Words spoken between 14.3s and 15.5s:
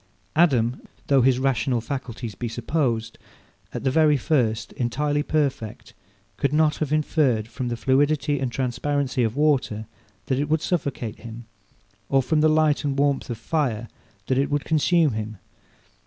it would consume him.